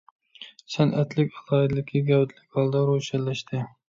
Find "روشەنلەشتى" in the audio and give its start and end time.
2.89-3.63